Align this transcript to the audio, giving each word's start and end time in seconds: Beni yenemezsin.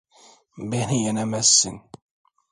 Beni 0.69 1.03
yenemezsin. 1.03 1.77